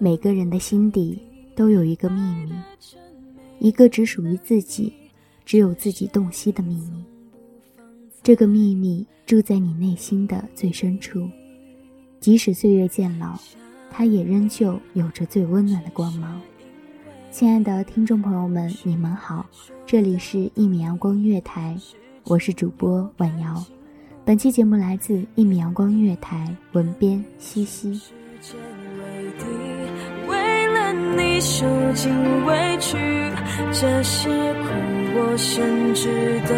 [0.00, 1.20] 每个人的心底
[1.56, 2.52] 都有一个秘密，
[3.58, 4.92] 一个只属于自己、
[5.44, 7.04] 只有自己洞悉的秘密。
[8.22, 11.28] 这个秘密住在你内心的最深处，
[12.20, 13.36] 即使岁月渐老，
[13.90, 16.40] 它也仍旧有着最温暖的光芒。
[17.32, 19.44] 亲爱的听众朋友们，你们好，
[19.84, 21.76] 这里是一米阳光音乐台，
[22.22, 23.64] 我是主播婉瑶。
[24.24, 28.00] 本期节目来自一米阳光音乐台，文编西西。
[31.18, 32.96] 你受尽委屈，
[33.72, 34.68] 这些苦
[35.14, 36.08] 我甚至
[36.48, 36.54] 都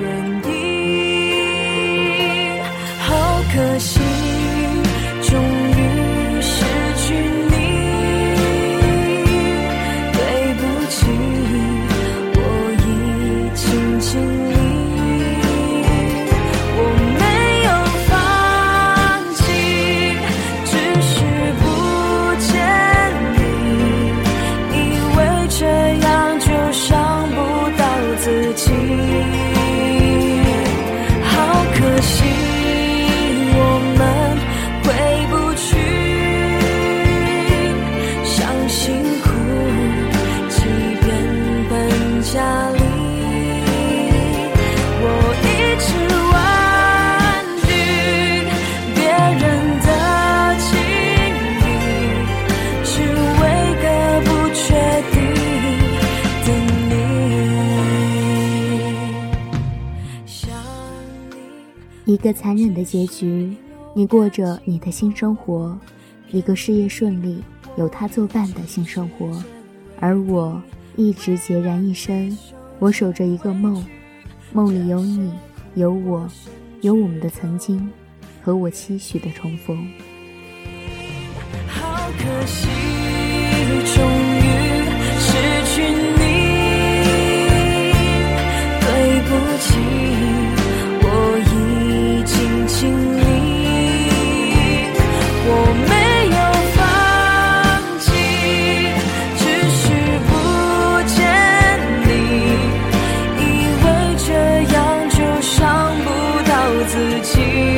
[0.00, 0.04] 愿
[0.44, 0.50] 意。
[3.00, 3.08] 好
[3.52, 3.99] 可惜，
[28.60, 29.09] 心
[62.20, 63.56] 一个残忍的结局，
[63.94, 65.74] 你过着你的新生活；
[66.30, 67.42] 一个事业顺利，
[67.78, 69.42] 有他作伴的新生活。
[69.98, 70.62] 而我
[70.96, 72.36] 一直孑然一身，
[72.78, 73.82] 我守着一个梦，
[74.52, 75.32] 梦里有你，
[75.76, 76.28] 有我，
[76.82, 77.90] 有我们的曾经，
[78.42, 79.90] 和我期许的重逢。
[81.68, 82.68] 好可惜，
[107.36, 107.69] 到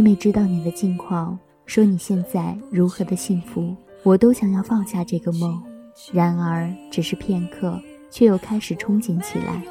[0.00, 5.62] 每每知道你的近况，说你现在如何的幸福，我都想要放下这个梦。
[6.10, 7.78] 然而，只是片刻，
[8.10, 9.62] 却又开始憧憬起来。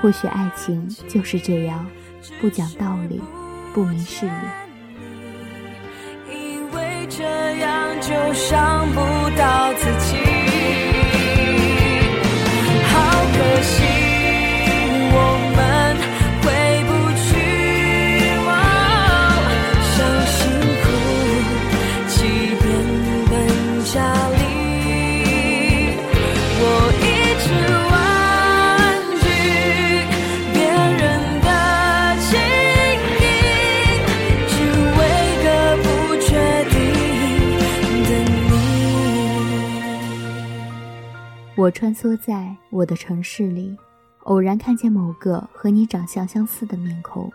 [0.00, 1.86] 或许爱情就是这样，
[2.40, 3.20] 不讲道理，
[3.72, 4.32] 不明事理。
[6.34, 7.22] 以为这
[7.58, 8.98] 样就伤不
[9.38, 10.11] 到自己，
[41.72, 43.76] 穿梭在我的城市里，
[44.24, 47.32] 偶然看见某个和你长相相似的面孔，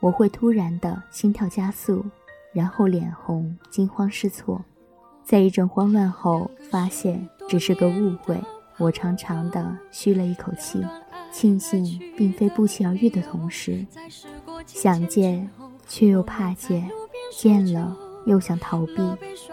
[0.00, 2.04] 我会突然的心跳加速，
[2.52, 4.60] 然后脸红，惊慌失措。
[5.22, 8.36] 在一阵慌乱后，发现只是个误会。
[8.78, 10.82] 我长长的吁了一口气，
[11.30, 11.84] 庆幸
[12.16, 13.84] 并非不期而遇的同时，
[14.66, 15.48] 想见
[15.86, 16.90] 却又怕见，
[17.36, 18.94] 见了又想逃避。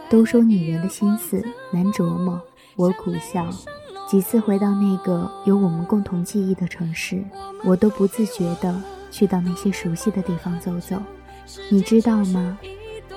[0.09, 1.43] 都说女人的心思
[1.73, 2.41] 难琢磨，
[2.77, 3.45] 我苦笑。
[4.07, 7.21] 几次回到那个有我们共同记忆的城市，
[7.65, 8.81] 我都不自觉地
[9.11, 10.95] 去到那些熟悉的地方走走。
[11.69, 12.57] 你知道吗？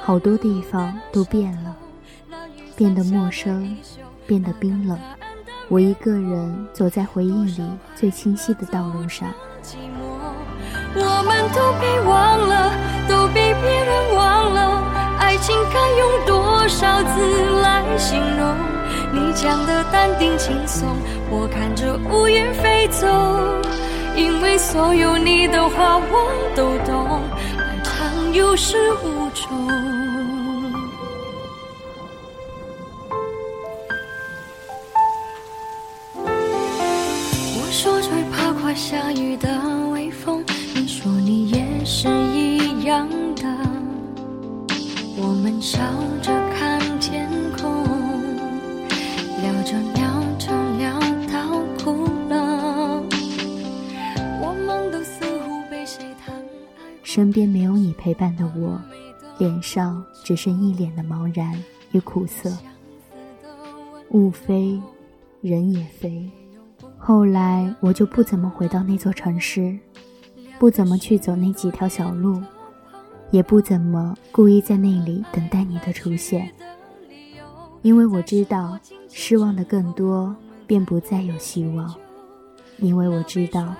[0.01, 1.77] 好多地方都变了，
[2.75, 3.77] 变得陌生，
[4.27, 4.99] 变得冰冷。
[5.69, 7.63] 我一个人走在回忆里
[7.95, 9.29] 最清晰的道路上。
[10.97, 12.73] 我们都被忘了，
[13.09, 14.83] 都被别人忘了。
[15.21, 18.80] 爱情该用多少字来形容？
[19.13, 20.97] 你讲的淡定轻松，
[21.31, 23.07] 我看着乌云飞走。
[24.17, 27.23] 因为所有你的话我都懂，
[27.57, 29.49] 爱长有始无终。
[37.57, 39.49] 我说最怕快下雨的
[39.93, 43.45] 微风，你说你也是一样的。
[45.17, 45.79] 我们笑
[46.21, 47.31] 着看天，
[57.03, 58.81] 身边没有你陪伴的我，
[59.37, 61.53] 脸上只剩一脸的茫然
[61.91, 62.51] 与苦涩。
[64.11, 64.81] 物飞，
[65.41, 66.31] 人也飞。
[66.97, 69.77] 后来我就不怎么回到那座城市，
[70.59, 72.41] 不怎么去走那几条小路，
[73.33, 76.49] 也不怎么故意在那里等待你的出现，
[77.83, 78.79] 因为我知道
[79.09, 80.35] 失望的更多，
[80.67, 81.95] 便不再有希望。
[82.79, 83.75] 因为我知道，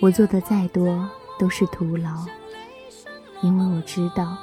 [0.00, 1.08] 我做的再多
[1.38, 2.24] 都是徒劳。
[3.42, 4.36] 因为我知道，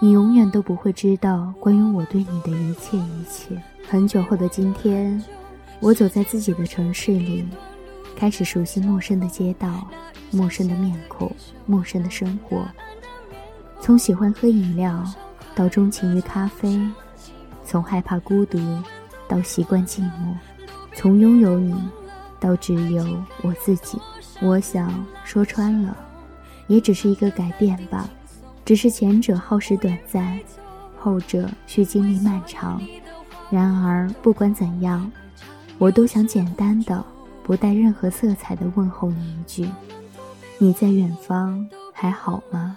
[0.00, 3.60] 你永远都不会知道关于我对你的一切一切。
[3.88, 5.22] 很久后的今天，
[5.80, 7.46] 我走在自己的城市里，
[8.14, 9.88] 开始熟悉陌生的街道、
[10.30, 11.34] 陌生的面孔、
[11.64, 12.66] 陌生的生活。
[13.80, 15.04] 从喜欢喝饮料
[15.54, 16.78] 到钟情于咖啡，
[17.72, 18.58] 从害怕孤独
[19.26, 20.36] 到习惯寂寞，
[20.94, 21.74] 从拥有你
[22.38, 23.02] 到只有
[23.40, 23.98] 我自己。
[24.42, 24.92] 我想
[25.24, 25.96] 说穿了，
[26.66, 28.06] 也只是一个改变吧，
[28.62, 30.38] 只是前者耗时短暂，
[30.98, 32.78] 后者需经历漫长。
[33.48, 35.10] 然而不管怎样，
[35.78, 37.02] 我都想简单的、
[37.42, 39.66] 不带任何色彩的问候你一句：
[40.58, 42.76] 你在远方还好吗？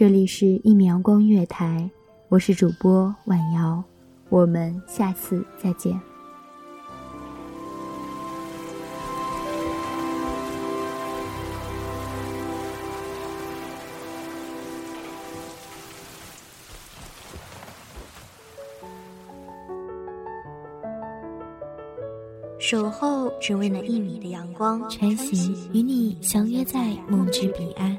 [0.00, 1.90] 这里是《一米阳光月台》，
[2.30, 3.84] 我是主播婉瑶，
[4.30, 6.00] 我们下次再见。
[22.58, 27.98] 守候只为那一米的阳光，穿行与你相约在梦之彼岸。